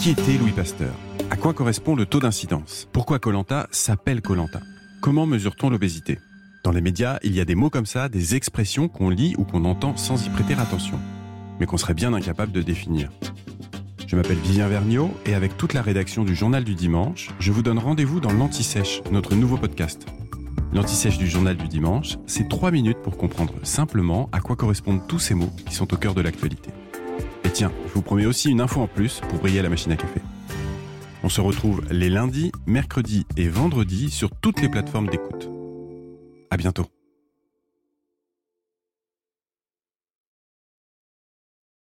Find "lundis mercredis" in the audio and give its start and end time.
32.08-33.26